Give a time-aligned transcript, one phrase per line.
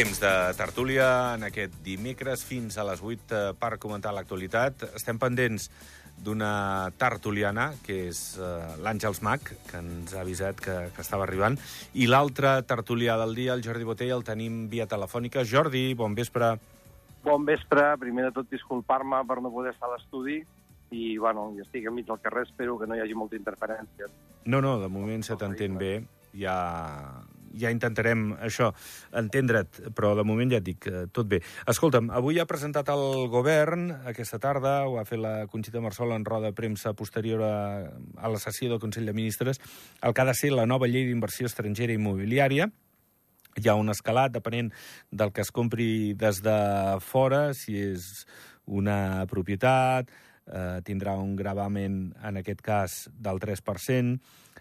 [0.00, 1.06] Temps de tertúlia
[1.36, 4.86] en aquest dimecres fins a les 8 eh, per comentar l'actualitat.
[4.96, 5.66] Estem pendents
[6.24, 11.58] d'una tertuliana, que és uh, l'Àngels Mac, que ens ha avisat que, que estava arribant,
[11.92, 15.44] i l'altre tertulià del dia, el Jordi Botell, el tenim via telefònica.
[15.44, 16.54] Jordi, bon vespre.
[17.26, 17.84] Bon vespre.
[18.00, 20.38] Primer de tot, disculpar-me per no poder estar a l'estudi
[20.96, 24.08] i, bueno, ja estic enmig del carrer, espero que no hi hagi molta interferència.
[24.46, 25.98] No, no, de moment se t'entén bé.
[26.40, 26.56] Ja,
[27.58, 28.70] ja intentarem això,
[29.16, 31.40] entendre't, però de moment ja et dic, eh, tot bé.
[31.70, 36.24] Escolta'm, avui ha presentat el govern, aquesta tarda, ho ha fet la Conxita Marsol en
[36.24, 37.56] roda de premsa posterior a,
[38.16, 39.60] a la sessió del Consell de Ministres,
[40.02, 42.70] el que ha de ser la nova llei d'inversió estrangera immobiliària,
[43.58, 44.70] hi ha un escalat depenent
[45.10, 46.56] del que es compri des de
[47.02, 48.26] fora, si és
[48.70, 50.10] una propietat,
[50.46, 54.20] eh, tindrà un gravament, en aquest cas, del 3%,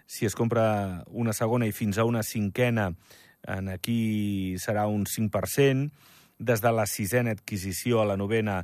[0.09, 2.87] si es compra una segona i fins a una cinquena,
[3.45, 5.91] en aquí serà un 5%.
[6.39, 8.61] Des de la sisena adquisició a la novena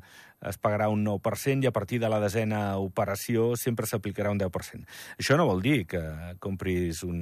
[0.49, 4.87] es pagarà un 9% i a partir de la desena operació sempre s'aplicarà un 10%.
[5.19, 6.01] Això no vol dir que
[6.39, 7.19] compris un,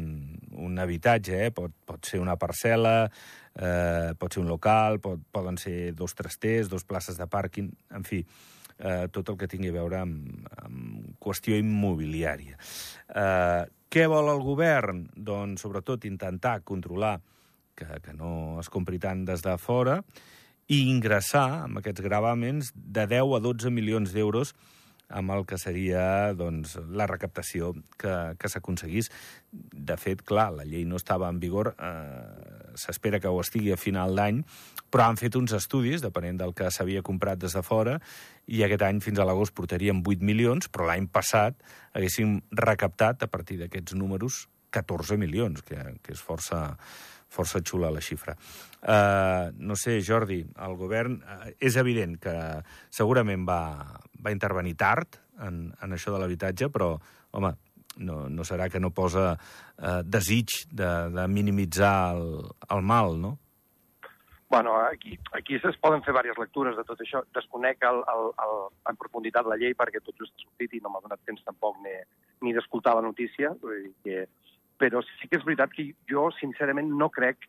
[0.56, 1.52] un habitatge, eh?
[1.52, 2.96] pot, pot ser una parcel·la,
[3.60, 8.08] eh, pot ser un local, pot, poden ser dos trasters, dos places de pàrquing, en
[8.08, 8.24] fi,
[8.78, 12.60] eh, tot el que tingui a veure amb, amb qüestió immobiliària.
[13.10, 13.64] Eh,
[13.94, 15.04] què vol el govern?
[15.14, 17.20] Doncs, sobretot, intentar controlar
[17.78, 20.00] que, que no es compri tant des de fora
[20.74, 24.56] i ingressar amb aquests gravàmens de 10 a 12 milions d'euros
[25.14, 29.11] amb el que seria doncs, la recaptació que, que s'aconseguís.
[29.53, 33.80] De fet, clar, la llei no estava en vigor, eh, s'espera que ho estigui a
[33.80, 34.41] final d'any,
[34.89, 38.00] però han fet uns estudis, depenent del que s'havia comprat des de fora,
[38.50, 41.62] i aquest any fins a l'agost portaríem 8 milions, però l'any passat
[41.94, 46.63] haguéssim recaptat, a partir d'aquests números, 14 milions, que, que és força,
[47.34, 48.36] força xula la xifra.
[48.84, 51.20] Uh, no sé, Jordi, el govern...
[51.24, 52.34] Uh, és evident que
[52.94, 53.62] segurament va,
[54.22, 56.94] va intervenir tard en, en això de l'habitatge, però,
[57.34, 57.54] home,
[58.06, 62.28] no, no serà que no posa uh, desig de, de minimitzar el,
[62.70, 63.38] el mal, no?
[64.54, 67.24] Bueno, aquí, aquí es poden fer diverses lectures de tot això.
[67.34, 68.52] Desconec el, el, el,
[68.92, 71.80] en profunditat la llei perquè tot just ha sortit i no m'ha donat temps tampoc
[71.82, 71.96] ni,
[72.46, 73.50] ni d'escoltar la notícia.
[73.64, 74.20] Vull dir que
[74.84, 77.46] però sí que és veritat que jo, sincerament, no crec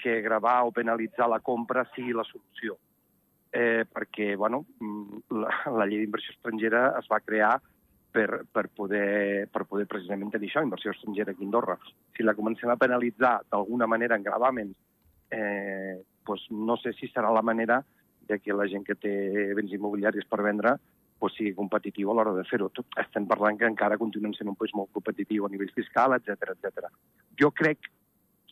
[0.00, 2.78] que gravar o penalitzar la compra sigui la solució.
[3.52, 4.62] Eh, perquè, bueno,
[5.32, 7.56] la, la llei d'inversió estrangera es va crear
[8.12, 11.76] per, per, poder, per poder precisament tenir això, inversió estrangera aquí a Andorra.
[12.16, 14.76] Si la comencem a penalitzar d'alguna manera en gravàmens,
[15.34, 17.82] eh, doncs no sé si serà la manera
[18.28, 19.12] de que la gent que té
[19.56, 20.76] béns immobiliaris per vendre
[21.18, 22.70] pues, sigui competitiu a l'hora de fer-ho.
[23.02, 26.90] Estem parlant que encara continuen sent un país molt competitiu a nivell fiscal, etc etc.
[27.40, 27.90] Jo crec,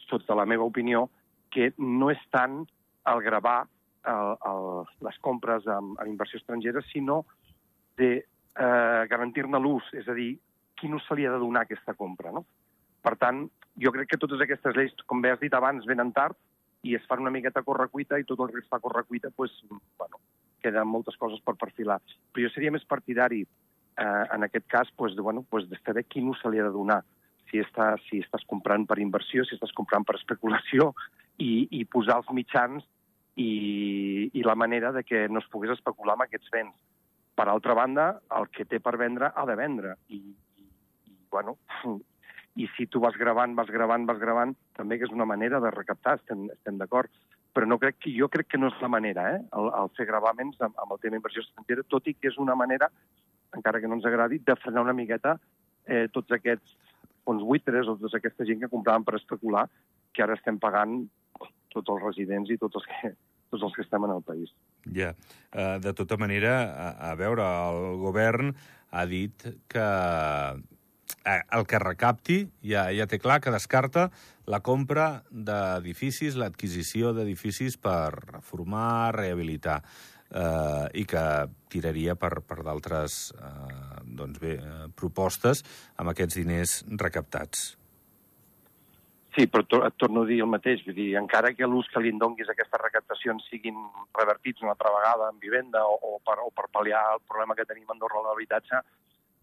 [0.07, 1.07] sota la meva opinió,
[1.51, 2.65] que no és tant
[3.07, 3.61] el gravar
[4.07, 4.67] el, el,
[5.07, 7.25] les compres amb, amb inversió estrangera, sinó
[7.99, 10.35] de eh, garantir-ne l'ús, és a dir,
[10.77, 12.33] quin ús se li ha de donar aquesta compra.
[12.35, 12.45] No?
[13.03, 13.47] Per tant,
[13.83, 16.37] jo crec que totes aquestes lleis, com bé has dit abans, venen tard
[16.87, 19.55] i es fan una miqueta correcuita i tot el que es fa correcuita, pues,
[19.99, 20.21] bueno,
[20.67, 22.01] queden moltes coses per perfilar.
[22.33, 26.05] Però jo seria més partidari, eh, en aquest cas, pues, de, bueno, pues, de saber
[26.11, 27.03] quin ús se li ha de donar.
[27.51, 30.91] Si, està, si estàs comprant per inversió, si estàs comprant per especulació,
[31.39, 32.85] i, i posar els mitjans
[33.37, 36.75] i, i la manera de que no es pogués especular amb aquests béns.
[37.37, 38.07] Per altra banda,
[38.39, 39.97] el que té per vendre ha de vendre.
[40.09, 40.23] I,
[40.57, 40.69] i,
[41.13, 41.59] i bueno,
[42.57, 45.71] i si tu vas gravant, vas gravant, vas gravant, també que és una manera de
[45.75, 47.13] recaptar, estem, estem d'acord
[47.57, 50.05] però no crec que, jo crec que no és la manera, eh, el, el fer
[50.11, 52.91] gravaments amb, amb el tema inversió estrangera, tot i que és una manera,
[53.57, 55.39] encara que no ens agradi, de frenar una miqueta
[55.87, 56.77] eh, tots aquests
[57.25, 59.65] fons buitres o tota aquesta gent que compraven per especular,
[60.13, 61.01] que ara estem pagant
[61.73, 63.15] tots els residents i tots els que,
[63.53, 64.53] tots els que estem en el país.
[64.87, 65.13] Ja, yeah.
[65.57, 68.53] uh, de tota manera, a, a veure, el govern
[68.93, 69.87] ha dit que
[71.27, 74.11] el que recapti ja, ja té clar que descarta
[74.47, 79.81] la compra d'edificis, l'adquisició d'edificis per reformar, rehabilitar,
[80.31, 81.25] eh, i que
[81.73, 85.65] tiraria per, per d'altres eh, doncs bé, eh, propostes
[85.97, 87.73] amb aquests diners recaptats.
[89.37, 90.81] Sí, però to et torno a dir el mateix.
[90.87, 93.77] Vull dir, encara que l'ús que li donguis aquestes recaptacions siguin
[94.17, 97.67] revertits una altra vegada en vivenda o, o, per, o per pal·liar el problema que
[97.69, 98.81] tenim a Andorra de l'habitatge,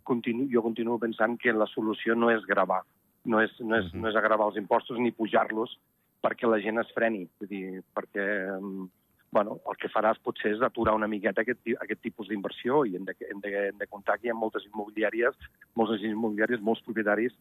[0.03, 2.81] continu, jo continuo pensant que la solució no és gravar,
[3.25, 5.77] no és, no és, no és agravar els impostos ni pujar-los
[6.23, 8.25] perquè la gent es freni, vull dir, perquè
[8.59, 8.85] mm,
[9.33, 13.09] bueno, el que faràs potser és aturar una miqueta aquest, aquest tipus d'inversió i hem
[13.09, 15.35] de, hem, de, hem de comptar que hi ha moltes immobiliàries,
[15.79, 17.35] moltes immobiliàries, molts propietaris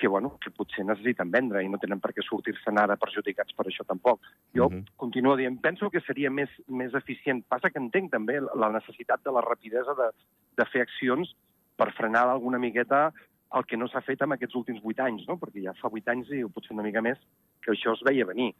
[0.00, 3.66] que, bueno, que potser necessiten vendre i no tenen per què sortir-se'n ara perjudicats per
[3.68, 4.22] això tampoc.
[4.56, 4.72] Jo uh.
[4.72, 4.84] -huh.
[4.96, 7.44] continuo dient, penso que seria més, més eficient.
[7.48, 10.08] Passa que entenc també la necessitat de la rapidesa de,
[10.56, 11.34] de fer accions
[11.80, 13.08] per frenar alguna miqueta
[13.58, 15.38] el que no s'ha fet en aquests últims vuit anys, no?
[15.40, 17.18] perquè ja fa vuit anys i potser una mica més
[17.64, 18.52] que això es veia venir.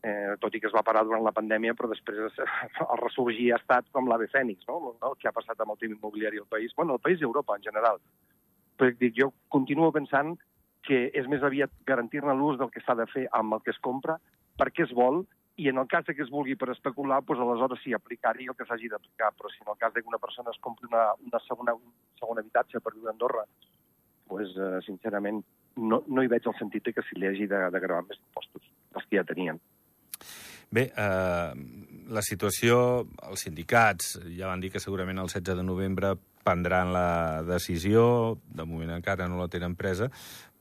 [0.00, 2.38] Eh, tot i que es va parar durant la pandèmia, però després
[2.86, 4.94] el ressorgir ha estat com l'ave fènix, no?
[4.96, 7.58] el que ha passat amb el tema immobiliari al país, bueno, al país i Europa
[7.58, 8.00] en general.
[8.80, 10.38] Però dic, jo continuo pensant
[10.88, 13.82] que és més aviat garantir-ne l'ús del que s'ha de fer amb el que es
[13.84, 14.16] compra,
[14.56, 17.92] perquè es vol, i en el cas que es vulgui per especular, doncs aleshores sí,
[17.96, 19.32] aplicar-hi el que s'hagi d'aplicar.
[19.36, 22.40] Però si en el cas que una persona es compri una, una segona, un segon
[22.40, 23.44] habitatge per viure a Andorra,
[24.30, 25.42] doncs, eh, sincerament,
[25.76, 28.70] no, no hi veig el sentit que si li hagi de, de gravar més impostos,
[28.94, 29.60] els que ja tenien.
[30.70, 31.52] Bé, eh,
[32.14, 36.14] la situació, els sindicats ja van dir que segurament el 16 de novembre
[36.44, 40.08] prendran la decisió, de moment encara no la tenen presa,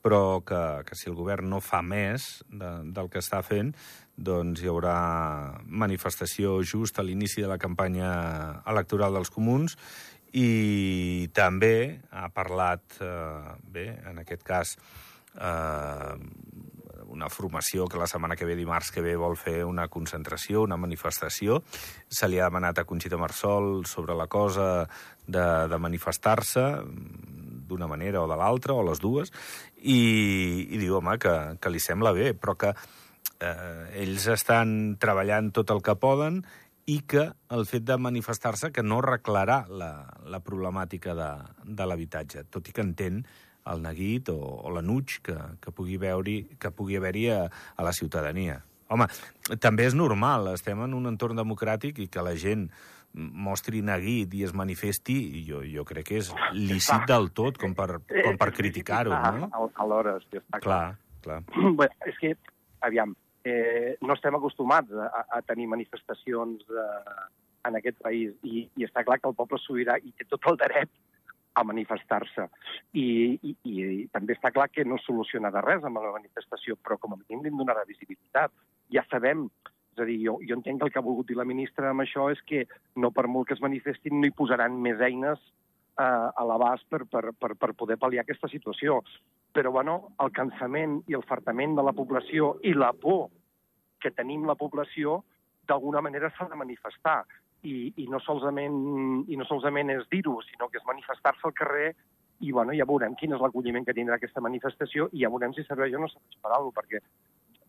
[0.02, 3.74] però que, que si el govern no fa més de, del que està fent,
[4.20, 4.96] doncs hi haurà
[5.66, 8.12] manifestació just a l'inici de la campanya
[8.68, 9.78] electoral dels comuns
[10.36, 14.76] i també ha parlat, eh, bé, en aquest cas,
[15.36, 16.16] eh,
[17.10, 20.78] una formació que la setmana que ve, dimarts que ve, vol fer una concentració, una
[20.78, 21.64] manifestació.
[22.08, 24.88] Se li ha demanat a Conxita Marsol sobre la cosa
[25.26, 26.66] de, de manifestar-se
[27.70, 29.32] d'una manera o de l'altra, o les dues,
[29.80, 30.00] i,
[30.70, 35.72] i diu, home, que, que li sembla bé, però que eh, ells estan treballant tot
[35.76, 36.42] el que poden
[36.90, 39.92] i que el fet de manifestar-se que no arreglarà la,
[40.26, 41.30] la problemàtica de,
[41.64, 43.22] de l'habitatge, tot i que entén
[43.70, 47.94] el neguit o, o l'anuig que, que pugui veure que pugui haver-hi a, a la
[47.94, 48.64] ciutadania.
[48.90, 49.06] Home,
[49.62, 52.66] també és normal, estem en un entorn democràtic i que la gent
[53.14, 55.16] mostri neguit i es manifesti,
[55.48, 59.50] jo, jo crec que és lícit del tot com per, com per criticar-ho, no?
[59.52, 60.96] Al- Alhora, sí, està clar.
[61.24, 61.74] Clar, clar.
[61.80, 62.36] Bé, és que,
[62.86, 67.20] aviam, eh, no estem acostumats a, a tenir manifestacions eh,
[67.68, 70.60] en aquest país i, i està clar que el poble sobirà i té tot el
[70.62, 70.92] dret
[71.60, 72.46] a manifestar-se.
[72.96, 73.08] I,
[73.44, 77.20] i, I també està clar que no solucionarà res amb la manifestació, però com a
[77.20, 78.54] mínim li donarà visibilitat.
[78.94, 79.48] Ja sabem,
[80.00, 82.04] és a dir, jo, jo entenc que el que ha volgut dir la ministra amb
[82.06, 82.66] això és que
[82.96, 85.40] no per molt que es manifestin no hi posaran més eines
[86.00, 89.02] eh, a l'abast per, per, per, per poder pal·liar aquesta situació.
[89.52, 93.28] Però, bueno, el cansament i el fartament de la població i la por
[94.00, 95.24] que tenim la població,
[95.68, 97.24] d'alguna manera s'ha de manifestar.
[97.68, 101.90] I, i, no solament, I no solament és dir-ho, sinó que és manifestar-se al carrer
[102.40, 105.66] i bueno, ja veurem quin és l'acolliment que tindrà aquesta manifestació i ja veurem si
[105.68, 107.02] serveix o no serveix per alguna perquè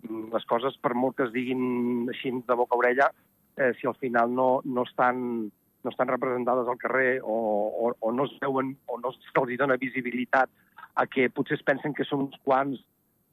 [0.09, 3.11] les coses, per molt que es diguin així de boca a orella,
[3.57, 5.51] eh, si al final no, no, estan,
[5.83, 9.81] no estan representades al carrer o, o, o no es veuen o no se'ls dona
[9.81, 10.51] visibilitat
[10.95, 12.81] a que potser es pensen que són uns quants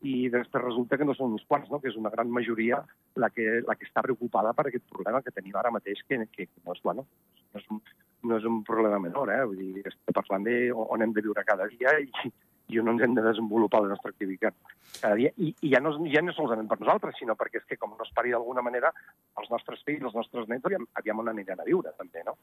[0.06, 1.80] i després resulta que no són uns quants, no?
[1.82, 2.84] que és una gran majoria
[3.18, 6.46] la que, la que està preocupada per aquest problema que tenim ara mateix, que, que
[6.66, 7.08] no, és, bueno,
[7.54, 7.82] no, és un,
[8.30, 9.32] no és un problema menor.
[9.34, 9.40] Eh?
[9.50, 12.32] Vull dir, estem parlant de on hem de viure cada dia i,
[12.68, 14.56] i on ens hem de desenvolupar la nostra activitat
[15.00, 15.32] cada dia.
[15.38, 18.04] I, i ja, no, ja no solament per nosaltres, sinó perquè és que com no
[18.04, 18.92] es pari d'alguna manera,
[19.40, 22.36] els nostres fills, els nostres nets, aviam, aviam on aniran a viure, també, no?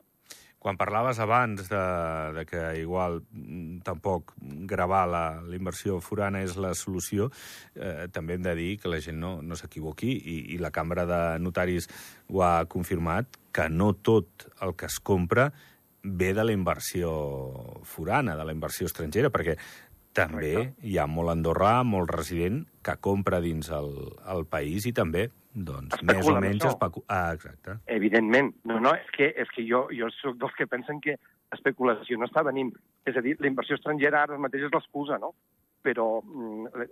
[0.64, 1.82] Quan parlaves abans de,
[2.38, 3.18] de que igual
[3.84, 4.32] tampoc
[4.64, 7.28] gravar la, la inversió forana és la solució,
[7.76, 11.04] eh, també hem de dir que la gent no, no s'equivoqui i, i la Cambra
[11.04, 11.90] de Notaris
[12.32, 15.50] ho ha confirmat, que no tot el que es compra
[16.04, 17.12] ve de la inversió
[17.84, 19.58] forana, de la inversió estrangera, perquè
[20.14, 20.86] també Correcte.
[20.88, 23.90] hi ha molt andorrà, molt resident, que compra dins el,
[24.34, 26.64] el país i també, doncs, Especula més o menys...
[26.70, 27.02] Especu...
[27.08, 27.76] Ah, exacte.
[27.86, 28.52] Evidentment.
[28.64, 31.16] No, no, és que, és que jo, jo sóc dels que pensen que
[31.54, 32.72] especulació no està venint.
[33.06, 35.34] És a dir, la inversió estrangera ara mateix és l'excusa, no?
[35.84, 36.84] Però mm,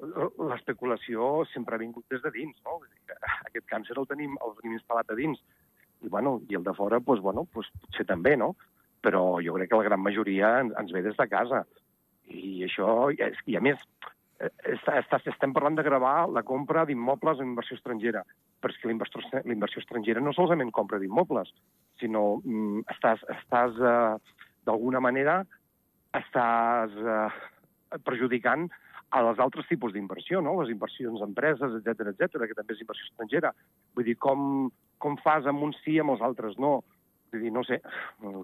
[0.51, 2.79] l'especulació sempre ha vingut des de dins, no?
[3.49, 5.41] Aquest càncer el tenim, el tenim instal·lat a dins.
[6.03, 8.53] I, bueno, i el de fora, doncs, bueno, doncs, potser també, no?
[9.03, 11.65] Però jo crec que la gran majoria en- ens ve des de casa.
[12.31, 13.81] I això, i a més,
[14.41, 18.23] eh, està, està, estem parlant de gravar la compra d'immobles en inversió estrangera,
[18.63, 18.95] però és que la
[19.57, 21.51] inversió, estrangera no solament compra d'immobles,
[22.01, 24.39] sinó mm, estàs, estàs eh,
[24.69, 25.43] d'alguna manera,
[26.15, 28.69] estàs eh, perjudicant
[29.13, 30.55] a les altres tipus d'inversió, no?
[30.63, 33.53] les inversions en empreses, etc etc, que també és inversió estrangera.
[33.97, 34.71] Vull dir, com,
[35.03, 36.79] com fas amb uns sí i amb els altres no?
[37.33, 37.81] Vull dir, no sé,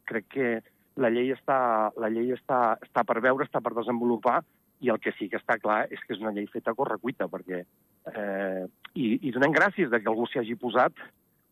[0.09, 0.51] crec que
[0.99, 1.59] la llei està,
[2.01, 4.41] la llei està, està per veure, està per desenvolupar,
[4.81, 7.27] i el que sí que està clar és que és una llei feta a correcuita,
[7.31, 7.63] perquè...
[8.09, 8.65] Eh,
[8.95, 10.95] i, I donem gràcies de que algú s'hi hagi posat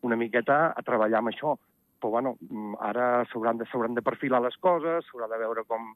[0.07, 1.55] una miqueta a treballar amb això.
[1.97, 2.35] Però, bueno,
[2.85, 5.91] ara s'hauran de, de perfilar les coses, s'haurà de veure com,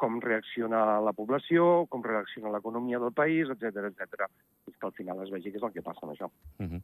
[0.00, 4.28] com reacciona la població, com reacciona l'economia del país, etc etc.
[4.68, 6.30] És que al final es vegi què és el que passa amb això.
[6.58, 6.82] Uh -huh.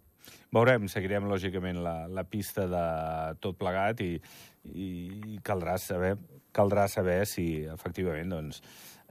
[0.52, 2.86] Veurem, seguirem lògicament la, la pista de
[3.40, 4.20] tot plegat i,
[4.64, 6.16] i caldrà saber,
[6.52, 8.62] caldrà saber si efectivament doncs,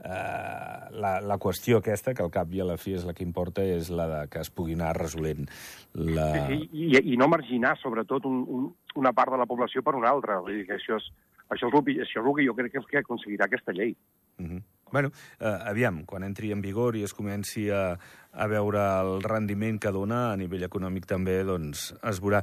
[0.04, 3.24] eh, la, la qüestió aquesta, que al cap i a la fi és la que
[3.24, 5.48] importa, és la de que es pugui anar resolent.
[5.94, 6.28] La...
[6.48, 10.10] I, i, I no marginar, sobretot, un, un, una part de la població per una
[10.10, 10.40] altra.
[10.40, 11.10] Vull dir que això és,
[11.48, 13.96] això és, el, això és el que jo crec que, que aconseguirà aquesta llei.
[14.38, 14.62] Uh -huh.
[14.92, 17.94] Bueno, eh, aviam, quan entri en vigor i es comenci a,
[18.32, 22.42] a veure el rendiment que dona a nivell econòmic també, doncs es veurà.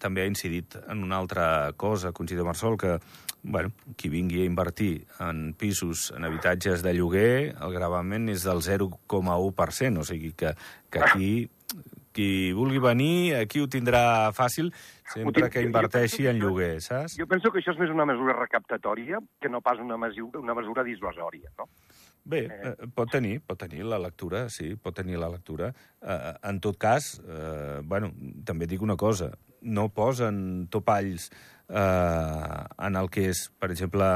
[0.00, 2.98] També ha incidit en una altra cosa, Conxita Marsol, que
[3.44, 8.64] bueno, qui vingui a invertir en pisos, en habitatges de lloguer, el gravament és del
[8.64, 10.54] 0,1%, o sigui que,
[10.88, 11.28] que aquí
[12.14, 14.70] qui vulgui venir, aquí ho tindrà fàcil,
[15.12, 17.18] sempre que inverteixi en lloguer, saps?
[17.20, 20.56] Jo penso que això és més una mesura recaptatòria que no pas una mesura, una
[20.56, 21.68] mesura dissuasòria, no?
[22.24, 25.74] Bé, eh, pot tenir, pot tenir la lectura, sí, pot tenir la lectura.
[26.00, 28.14] Eh, en tot cas, eh, bueno,
[28.48, 29.28] també dic una cosa,
[29.60, 31.28] no posen topalls
[31.68, 34.06] eh, en el que és, per exemple,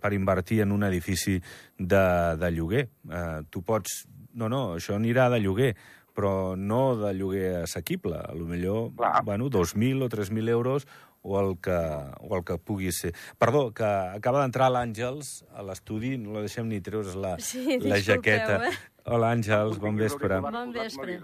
[0.00, 1.38] per invertir en un edifici
[1.78, 2.04] de,
[2.40, 2.88] de lloguer.
[3.08, 4.04] Eh, tu pots...
[4.34, 5.74] No, no, això anirà de lloguer,
[6.14, 8.20] però no de lloguer assequible.
[8.22, 9.24] A lo millor, Clar.
[9.24, 10.86] bueno, 2.000 o 3.000 euros
[11.24, 11.76] o el que,
[12.20, 13.14] o el que pugui ser.
[13.40, 17.98] Perdó, que acaba d'entrar l'Àngels a l'estudi, no la deixem ni treure's la, sí, la
[17.98, 18.60] jaqueta.
[18.68, 18.74] Eh?
[19.08, 20.38] Hola, Àngels, bon vespre.
[20.44, 21.18] Bon vespre.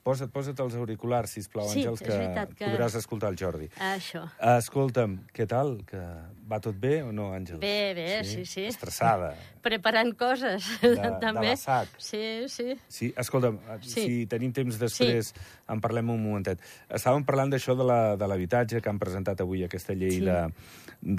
[0.00, 2.14] Posa't, posa't els auriculars, sisplau, sí, Àngels, que,
[2.56, 3.66] que podràs escoltar el Jordi.
[3.84, 4.22] Això.
[4.56, 5.74] Escolta'm, què tal?
[5.84, 6.00] Que
[6.48, 7.60] va tot bé o no, Àngels?
[7.60, 8.46] Bé, bé, sí, sí.
[8.48, 8.64] sí.
[8.70, 9.34] Estressada.
[9.66, 10.94] Preparant coses, de,
[11.26, 11.50] també.
[11.50, 11.92] De la sac.
[12.00, 12.78] Sí, sí.
[12.88, 13.92] Sí, escolta'm, sí.
[13.92, 15.46] si tenim temps després, sí.
[15.68, 16.64] en parlem un momentet.
[16.88, 20.24] Estàvem parlant d'això de l'habitatge, que han presentat avui aquesta llei sí.
[20.24, 20.40] de,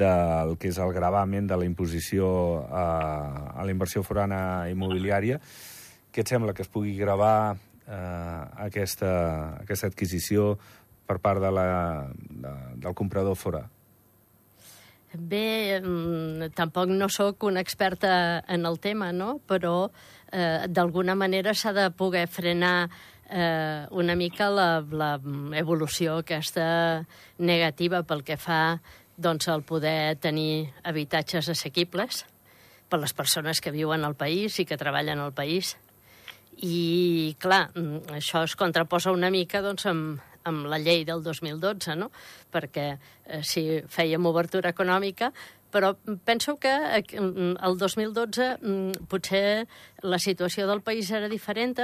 [0.01, 2.31] del que és el gravament de la imposició
[2.65, 2.85] a,
[3.53, 5.37] a la inversió forana immobiliària.
[6.11, 9.11] Què et sembla que es pugui gravar eh, aquesta,
[9.61, 10.55] aquesta adquisició
[11.07, 11.67] per part de la,
[12.13, 13.65] de, del comprador fora?
[15.11, 15.81] Bé,
[16.55, 19.41] tampoc no sóc una experta en el tema, no?
[19.43, 19.89] però
[20.31, 22.89] eh, d'alguna manera s'ha de poder frenar
[23.27, 25.17] eh, una mica la, la
[25.59, 27.03] evolució aquesta
[27.39, 28.79] negativa pel que fa
[29.17, 32.25] doncs, al poder tenir habitatges assequibles
[32.87, 35.75] per les persones que viuen al país i que treballen al país.
[36.57, 37.69] I, clar,
[38.13, 42.11] això es contraposa una mica doncs, amb, amb la llei del 2012, no?
[42.51, 45.31] perquè eh, si fèiem obertura econòmica,
[45.71, 45.93] però
[46.27, 48.47] penso que el 2012
[49.07, 49.65] potser
[50.03, 51.79] la situació del país era diferent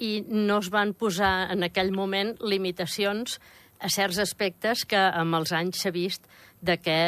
[0.00, 3.36] i no es van posar en aquell moment limitacions
[3.78, 6.26] a certs aspectes que amb els anys s'ha vist
[6.60, 6.98] de que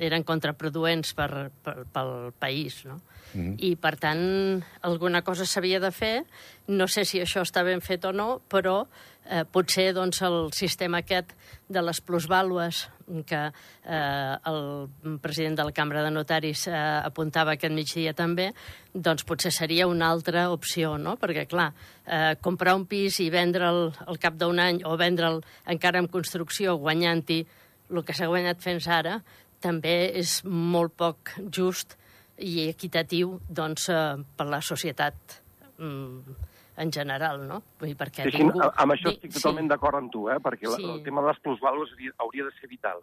[0.00, 2.84] eren contraproduents per, per, pel país.
[2.84, 3.00] No?
[3.34, 3.54] Mm -hmm.
[3.58, 6.24] I, per tant, alguna cosa s'havia de fer.
[6.66, 8.86] No sé si això està ben fet o no, però
[9.28, 11.32] eh, potser doncs, el sistema aquest
[11.68, 12.86] de les plusvàlues
[13.26, 16.74] que eh, el president de la Cambra de Notaris eh,
[17.04, 18.50] apuntava aquest migdia també,
[18.94, 21.16] doncs potser seria una altra opció, no?
[21.20, 21.70] Perquè, clar,
[22.06, 25.42] eh, comprar un pis i vendre'l al cap d'un any o vendre'l
[25.74, 27.44] encara en construcció guanyant-hi
[27.90, 29.18] el que s'ha guanyat fins ara,
[29.60, 31.96] també és molt poc just
[32.40, 35.40] i equitatiu doncs, eh, per la societat
[35.78, 36.38] mm,
[36.80, 37.60] en general, no?
[37.80, 38.62] Vull dir, perquè sí, ningú...
[38.64, 39.72] Amb això estic totalment sí.
[39.74, 40.38] d'acord amb tu, eh?
[40.42, 40.86] perquè sí.
[40.94, 41.92] el tema de les plusvàlues
[42.24, 43.02] hauria de ser vital.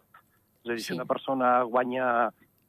[0.64, 0.90] És a dir, sí.
[0.90, 2.08] si una persona guanya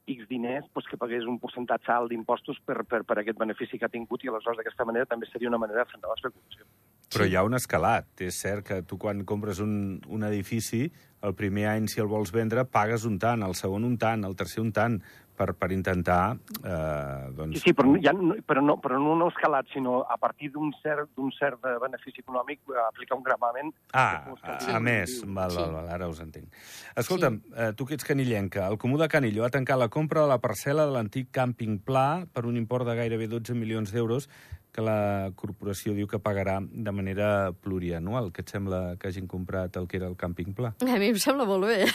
[0.09, 3.89] X diners, doncs que pagués un percentatge alt d'impostos per, per, per aquest benefici que
[3.89, 6.65] ha tingut i aleshores d'aquesta manera també seria una manera de frenar l'especulació.
[7.09, 8.09] Però hi ha un escalat.
[8.21, 9.73] És cert que tu quan compres un,
[10.13, 10.83] un edifici,
[11.25, 14.37] el primer any, si el vols vendre, pagues un tant, el segon un tant, el
[14.37, 14.99] tercer un tant,
[15.39, 16.35] per, per intentar...
[16.59, 17.61] Eh, doncs...
[17.61, 18.11] Sí, sí però, ja,
[18.45, 22.81] però, no, però no un escalat, sinó a partir d'un cert, cert benefici econòmic eh,
[22.89, 23.71] aplicar un gravament...
[23.93, 26.51] Ah, a, a més, val, val, val, ara us entenc.
[26.99, 27.55] Escolta'm, sí.
[27.55, 30.41] eh, tu que ets canillenca, el Comú de Canillo ha tancat la compra de la
[30.43, 34.27] parcel·la de l'antic càmping Pla per un import de gairebé 12 milions d'euros
[34.75, 38.29] que la corporació diu que pagarà de manera plurianual.
[38.33, 40.73] Què et sembla que hagin comprat el que era el càmping pla?
[40.85, 41.89] A mi em sembla molt bé.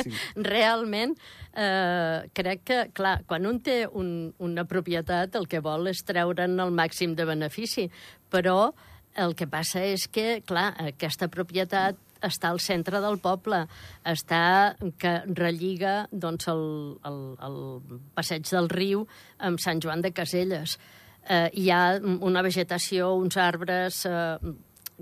[0.00, 0.12] Sí.
[0.50, 1.14] Realment,
[1.54, 6.58] eh, crec que, clar, quan un té un, una propietat, el que vol és treure'n
[6.66, 7.88] el màxim de benefici,
[8.30, 8.72] però
[9.18, 13.64] el que passa és que, clar, aquesta propietat està al centre del poble,
[14.04, 16.64] està que relliga doncs, el,
[17.08, 17.60] el, el
[18.16, 19.06] passeig del riu
[19.38, 20.76] amb Sant Joan de Caselles
[21.28, 24.54] eh, hi ha una vegetació, uns arbres, eh,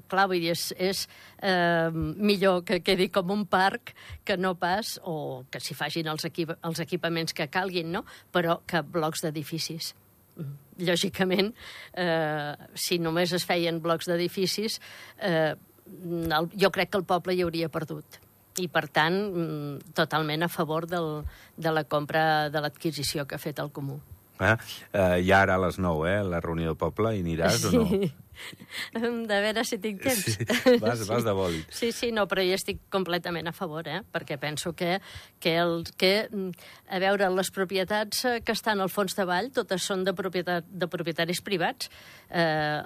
[0.08, 1.04] clar, vull dir, és, és
[1.42, 3.94] eh, millor que quedi com un parc
[4.24, 8.04] que no pas, o que s'hi facin els, equip els equipaments que calguin, no?
[8.32, 9.94] però que blocs d'edificis.
[10.38, 10.54] Mm.
[10.88, 11.50] Lògicament,
[11.98, 14.78] eh, si només es feien blocs d'edificis,
[15.18, 15.54] eh,
[15.88, 18.20] jo crec que el poble hi hauria perdut
[18.58, 21.24] i, per tant, mm, totalment a favor del,
[21.56, 24.00] de la compra, de l'adquisició que ha fet el Comú.
[24.38, 24.56] Ah,
[24.92, 27.76] eh, I ara a les 9, eh, la reunió del poble, i aniràs sí.
[27.76, 28.10] o no?
[29.30, 30.24] De veure si tinc temps.
[30.24, 30.46] Sí,
[30.84, 31.72] vas, vas de bòlit.
[31.74, 34.00] Sí, sí, no, però jo estic completament a favor, eh?
[34.12, 34.98] perquè penso que,
[35.40, 39.50] que, el, que, mm, a veure, les propietats eh, que estan al fons de vall,
[39.54, 41.90] totes són de, propietat, de propietaris privats,
[42.28, 42.44] eh,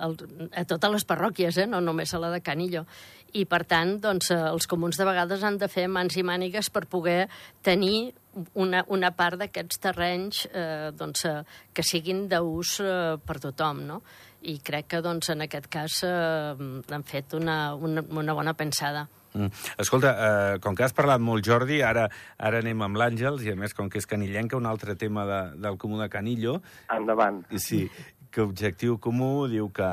[0.09, 0.16] el,
[0.52, 1.68] a totes les parròquies, eh?
[1.71, 2.87] no només a la de Canillo.
[3.32, 6.68] I, per tant, doncs, eh, els comuns de vegades han de fer mans i mànigues
[6.73, 7.26] per poder
[7.64, 8.12] tenir
[8.54, 11.40] una, una part d'aquests terrenys eh, doncs, eh,
[11.73, 14.02] que siguin d'ús eh, per tothom, no?
[14.42, 19.06] I crec que doncs, en aquest cas eh, han fet una, una, una bona pensada.
[19.32, 19.49] Mm.
[19.80, 23.56] Escolta, eh, com que has parlat molt, Jordi, ara, ara anem amb l'Àngels, i a
[23.56, 26.58] més, com que és canillenca, un altre tema de, del Comú de Canillo...
[26.92, 27.42] Endavant.
[27.54, 27.87] I sí,
[28.32, 29.88] que Objectiu Comú diu que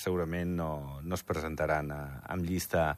[0.00, 0.70] segurament no,
[1.04, 2.92] no es presentaran a, amb llista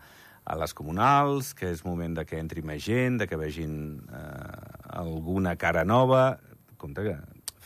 [0.46, 4.60] a les comunals, que és moment de que entri més gent, de que vegin eh,
[4.94, 6.36] alguna cara nova.
[6.78, 7.16] Compte que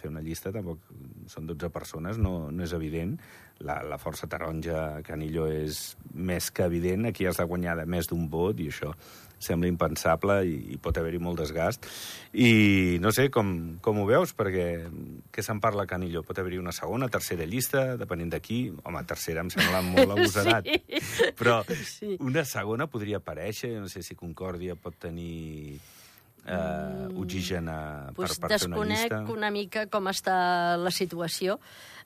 [0.00, 0.80] fer una llista tampoc
[1.30, 3.16] són 12 persones, no, no és evident.
[3.60, 5.80] La, la força taronja Canillo és
[6.16, 7.10] més que evident.
[7.10, 8.94] Aquí has de guanyar de més d'un vot i això
[9.40, 11.88] sembla impensable i, i pot haver-hi molt desgast.
[12.36, 14.66] I no sé com, com ho veus, perquè
[15.32, 16.22] què se'n parla Canillo?
[16.26, 18.60] Pot haver-hi una segona, tercera llista, depenent d'aquí.
[18.84, 20.68] Home, tercera em sembla molt abusarat.
[21.14, 21.32] sí.
[21.40, 22.14] Però sí.
[22.20, 25.80] una segona podria aparèixer, no sé si Concòrdia pot tenir
[26.46, 27.80] eh, oxigen a,
[28.16, 29.20] pues per, per fer una llista?
[29.20, 30.36] Desconec una mica com està
[30.80, 31.58] la situació.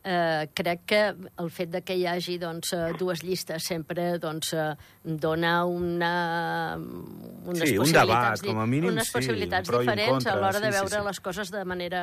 [0.05, 0.99] Eh, crec que
[1.41, 6.77] el fet de que hi hagi doncs, eh, dues llistes sempre doncs, eh, dona una,
[6.77, 10.75] unes sí, un debat, com a mínim, unes sí, possibilitats diferents a l'hora sí, de
[10.77, 11.07] veure sí, sí.
[11.09, 12.03] les coses de manera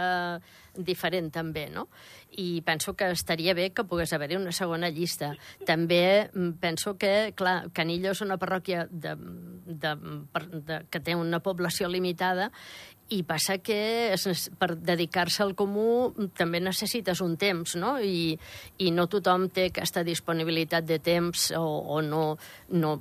[0.73, 1.85] diferent també, no?
[2.41, 5.35] I penso que estaria bé que pogués haver-hi una segona llista.
[5.67, 9.13] També mm, penso que, clar, Canillo és una parròquia de,
[9.67, 9.93] de,
[10.57, 12.49] de, que té una població limitada
[13.11, 13.77] i passa que
[14.59, 17.97] per dedicar-se al comú també necessites un temps, no?
[17.99, 18.37] I,
[18.79, 21.65] i no tothom té aquesta disponibilitat de temps o,
[21.97, 22.23] o no,
[22.71, 22.93] no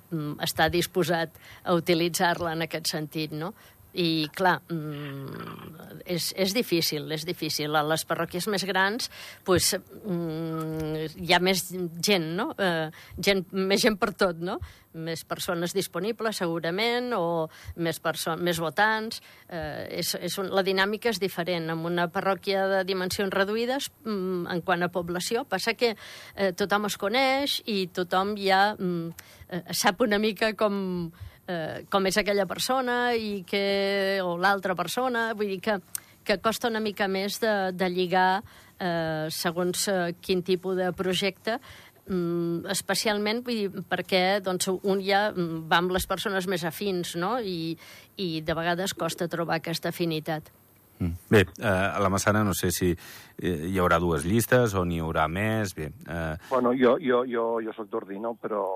[0.42, 3.54] està disposat a utilitzar-la en aquest sentit, no?
[3.92, 7.74] I, clar, mm, és, és difícil, és difícil.
[7.74, 9.10] A les parròquies més grans
[9.46, 11.64] pues, mm, hi ha més
[12.02, 12.50] gent, no?
[12.58, 14.60] Eh, gent, més gent per tot, no?
[14.94, 18.00] Més persones disponibles, segurament, o més,
[18.38, 19.20] més votants.
[19.48, 21.70] Eh, és, és un, la dinàmica és diferent.
[21.70, 26.86] En una parròquia de dimensions reduïdes, mm, en quant a població, passa que eh, tothom
[26.86, 31.10] es coneix i tothom ja eh, sap una mica com
[31.50, 35.78] eh, com és aquella persona i que, o l'altra persona, vull dir que,
[36.24, 38.42] que costa una mica més de, de lligar
[38.78, 41.58] eh, segons eh, quin tipus de projecte,
[42.06, 47.16] mm, especialment vull dir, perquè doncs, un ja mm, va amb les persones més afins,
[47.16, 47.36] no?
[47.40, 47.76] I,
[48.20, 50.52] i de vegades costa trobar aquesta afinitat.
[51.00, 51.16] Mm.
[51.32, 55.00] Bé, eh, a la Massana no sé si eh, hi haurà dues llistes o n'hi
[55.00, 55.72] haurà més.
[55.76, 56.34] Bé, eh...
[56.50, 58.66] Bueno, jo, jo, jo, jo sóc d'Ordino, però,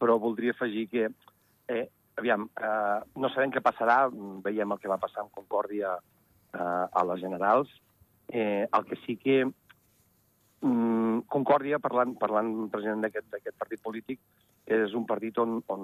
[0.00, 1.10] però voldria afegir que
[1.68, 1.88] Eh,
[2.20, 4.04] aviam, eh, no sabem què passarà,
[4.44, 7.70] veiem el que va passar amb Concòrdia eh, a les generals.
[8.28, 14.20] Eh, el que sí que mm, Concòrdia, parlant, parlant president d'aquest partit polític,
[14.64, 15.82] és un partit on, on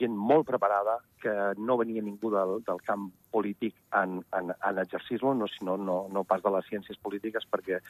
[0.00, 5.34] gent molt preparada, que no venia ningú del, del camp polític en, en, en exercir-lo,
[5.36, 7.82] no, sinó no, no pas de les ciències polítiques, perquè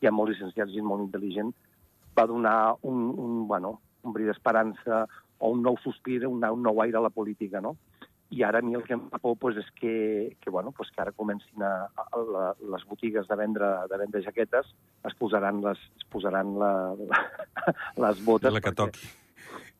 [0.00, 1.52] hi ha molt llicenciats, gent molt intel·ligent,
[2.16, 5.04] va donar un, un, bueno, un bri d'esperança,
[5.38, 7.76] o un nou sospir, un, un nou aire a la política, no?
[8.34, 10.90] I ara a mi el que em fa por pues, és que, que, bueno, pues,
[10.90, 14.72] que ara comencin a, a, a, les botigues de vendre, de vendre jaquetes,
[15.04, 17.20] es posaran les, es posaran la, la,
[18.08, 18.52] les botes...
[18.52, 19.12] La que perquè, toqui.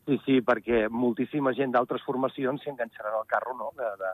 [0.04, 3.72] Sí, sí, perquè moltíssima gent d'altres formacions s'hi enganxaran al carro no?
[3.78, 4.12] de, de,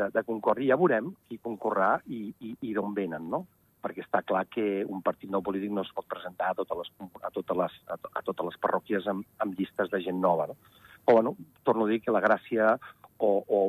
[0.00, 0.74] de, de Concòrdia.
[0.74, 3.44] Ja veurem qui concorrà i, i, i d'on venen, no?
[3.82, 6.92] Perquè està clar que un partit nou polític no es pot presentar a totes les,
[7.22, 10.46] a totes les, a totes les parròquies amb, amb llistes de gent nova.
[10.50, 10.56] No?
[11.02, 12.76] Però, bueno, torno a dir que la gràcia
[13.22, 13.60] o, o,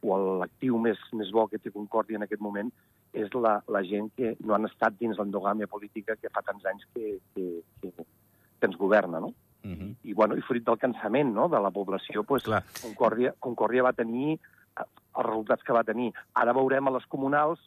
[0.00, 2.70] o l'actiu més, més bo que té Concòrdia en aquest moment
[3.14, 6.84] és la, la gent que no han estat dins l'endogàmia política que fa tants anys
[6.94, 7.46] que, que,
[7.80, 9.32] que, que ens governa, no?
[9.64, 9.80] Uh mhm.
[9.80, 9.94] -huh.
[10.02, 11.48] I, bueno, i fruit del cansament no?
[11.48, 12.44] de la població, pues,
[12.82, 14.82] Concòrdia, Concòrdia va tenir eh,
[15.16, 16.12] els resultats que va tenir.
[16.34, 17.60] Ara veurem a les comunals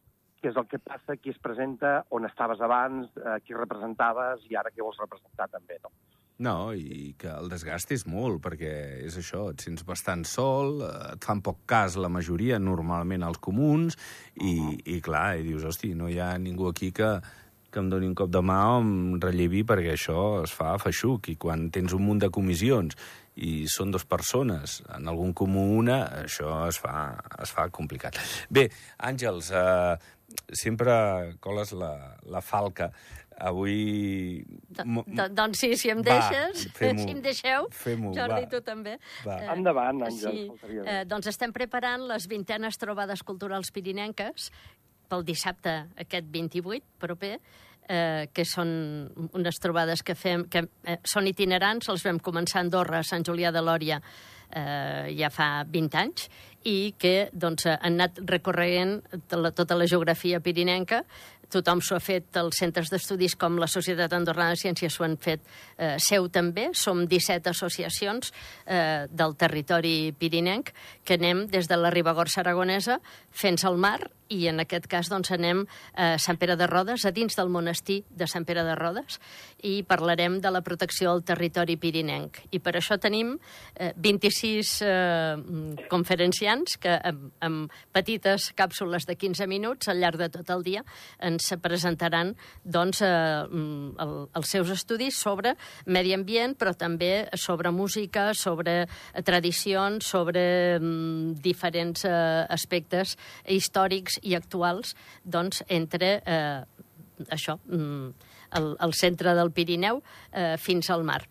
[0.48, 4.56] què és el que passa, qui es presenta, on estaves abans, eh, qui representaves i
[4.56, 5.92] ara què vols representar també, no?
[6.40, 8.72] No, i que el desgast és molt, perquè
[9.08, 13.42] és això, et sents bastant sol, eh, et fan poc cas la majoria, normalment els
[13.42, 13.98] comuns,
[14.40, 17.18] i, i clar, i dius, hosti, no hi ha ningú aquí que,
[17.72, 21.34] que em doni un cop de mà o em rellevi perquè això es fa feixuc,
[21.34, 22.96] i quan tens un munt de comissions
[23.38, 28.18] i són dues persones, en algun comú una, això es fa, es fa complicat.
[28.50, 28.68] Bé,
[29.06, 29.96] Àngels, eh,
[30.58, 31.94] sempre coles la,
[32.26, 32.92] la falca.
[33.38, 34.42] Avui...
[34.74, 38.48] Do, do, doncs sí, si em Va, deixes, si em deixeu, Jordi, va.
[38.50, 38.96] tu també.
[39.28, 39.38] Va.
[39.54, 44.50] Endavant, Àngels, Sí, eh, doncs estem preparant les vintenes trobades culturals pirinenques
[45.08, 47.38] pel dissabte aquest 28 proper,
[47.88, 48.70] eh, que són
[49.34, 53.26] unes trobades que fem, que eh, són itinerants, els vam començar a Andorra, a Sant
[53.28, 54.02] Julià de Lòria,
[54.52, 56.28] eh, ja fa 20 anys,
[56.68, 61.04] i que doncs, han anat recorrent tota la, tota la geografia pirinenca.
[61.48, 65.16] Tothom s'ho ha fet, els centres d'estudis com la Societat Andorrana de Ciències s'ho han
[65.16, 65.46] fet
[65.78, 66.68] eh, seu també.
[66.76, 68.34] Som 17 associacions
[68.66, 70.74] eh, del territori pirinenc
[71.08, 73.00] que anem des de la Ribagorça aragonesa
[73.32, 74.02] fins al mar
[74.34, 75.64] i en aquest cas doncs, anem
[75.96, 79.20] a Sant Pere de Rodes, a dins del monestir de Sant Pere de Rodes,
[79.64, 82.42] i parlarem de la protecció del territori pirinenc.
[82.52, 83.36] I per això tenim
[83.76, 90.30] eh, 26 eh, conferenciants que amb, amb petites càpsules de 15 minuts al llarg de
[90.34, 90.84] tot el dia
[91.24, 97.72] ens presentaran doncs, eh, mm, el, els seus estudis sobre medi ambient, però també sobre
[97.72, 103.16] música, sobre eh, tradicions, sobre mm, diferents eh, aspectes
[103.48, 106.64] històrics i actuals doncs, entre eh,
[107.30, 110.02] això, mm, el, el centre del Pirineu
[110.32, 111.22] eh, fins al mar.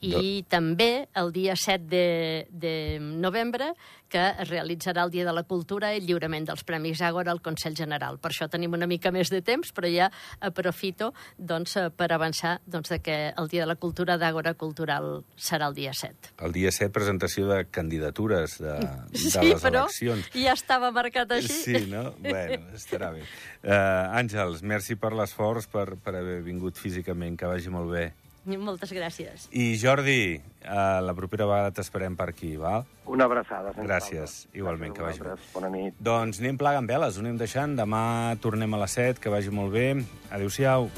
[0.00, 3.74] I també el dia 7 de, de novembre,
[4.10, 7.42] que es realitzarà el Dia de la Cultura i el lliurament dels Premis Àgora al
[7.44, 8.16] Consell General.
[8.18, 10.08] Per això tenim una mica més de temps, però ja
[10.42, 15.20] aprofito doncs, eh, per avançar doncs, de que el Dia de la Cultura d'Àgora Cultural
[15.38, 16.32] serà el dia 7.
[16.42, 18.78] El dia 7, presentació de candidatures de,
[19.12, 20.32] de Sí, les però eleccions.
[20.34, 21.60] ja estava marcat així.
[21.60, 22.08] Sí, no?
[22.18, 23.22] Bueno, estarà bé.
[23.62, 28.08] Uh, Àngels, merci per l'esforç, per, per haver vingut físicament, que vagi molt bé.
[28.68, 29.48] Moltes gràcies.
[29.52, 32.86] I Jordi, uh, la propera vegada t'esperem per aquí, val?
[33.10, 33.74] Una abraçada.
[33.74, 34.58] sense Gràcies, falta.
[34.58, 35.52] igualment, que Gràcies a vagi bé.
[35.54, 35.94] Bona nit.
[36.00, 37.76] Doncs anem plegant veles, ho anem deixant.
[37.78, 38.02] Demà
[38.40, 39.88] tornem a les 7, que vagi molt bé.
[40.30, 40.90] Adéu-siau.